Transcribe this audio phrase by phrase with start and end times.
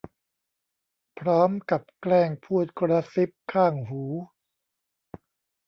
[1.19, 4.03] พร้อมกับแกล้งพูดกระซิบข้างหู